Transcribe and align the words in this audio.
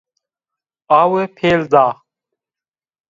Awe 0.99 1.23
pêl 1.35 1.61
da. 1.71 1.85